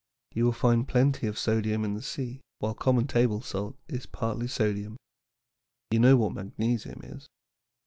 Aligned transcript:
You 0.33 0.45
will 0.45 0.51
find 0.51 0.87
plenty 0.87 1.27
of 1.27 1.37
sodium 1.37 1.85
in 1.85 1.93
the 1.93 2.01
sea, 2.01 2.41
while 2.57 2.73
common 2.73 3.05
table 3.05 3.39
salt 3.39 3.77
is 3.87 4.07
partly 4.07 4.47
sodium. 4.47 4.97
You 5.91 5.99
know 5.99 6.17
what 6.17 6.33
magnesium 6.33 7.01
is. 7.03 7.29